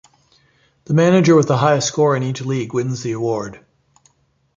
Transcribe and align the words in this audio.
The 0.85 0.95
manager 0.95 1.35
with 1.35 1.47
the 1.47 1.57
highest 1.57 1.87
score 1.89 2.15
in 2.15 2.23
each 2.23 2.41
league 2.41 2.73
wins 2.73 3.03
the 3.03 3.11
award. 3.11 3.63